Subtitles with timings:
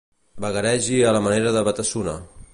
[0.45, 2.17] Vagaregi a la manera de Batasuna.